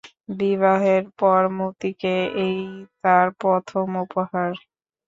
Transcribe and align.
বিবাহের 0.39 1.03
পর 1.19 1.41
মতিকে 1.57 2.15
এই 2.45 2.57
তার 3.03 3.27
প্রথম 3.41 3.87
উপহার। 4.05 4.51